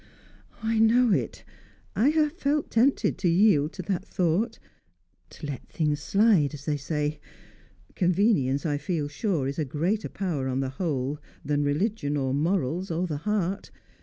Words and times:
"I 0.63 0.79
know 0.79 1.11
it. 1.11 1.43
I 1.95 2.09
have 2.09 2.31
felt 2.31 2.71
tempted 2.71 3.19
to 3.19 3.27
yield 3.29 3.71
to 3.73 3.83
that 3.83 4.03
thought 4.03 4.57
to 5.29 5.45
let 5.45 5.67
things 5.67 5.99
slide, 6.01 6.55
as 6.55 6.65
they 6.65 6.75
say. 6.75 7.19
Convenience, 7.93 8.65
I 8.65 8.79
feel 8.79 9.07
sure, 9.07 9.47
is 9.47 9.59
a 9.59 9.63
greater 9.63 10.09
power 10.09 10.47
on 10.47 10.59
the 10.59 10.69
whole 10.69 11.19
than 11.45 11.63
religion 11.63 12.17
or 12.17 12.33
morals 12.33 12.89
or 12.89 13.05
the 13.05 13.17
heart. 13.29 13.69